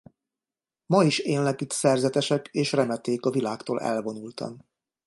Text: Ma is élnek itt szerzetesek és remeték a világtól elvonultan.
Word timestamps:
Ma 0.85 1.03
is 1.03 1.19
élnek 1.19 1.61
itt 1.61 1.71
szerzetesek 1.71 2.47
és 2.51 2.71
remeték 2.71 3.25
a 3.25 3.29
világtól 3.29 3.79
elvonultan. 3.81 4.65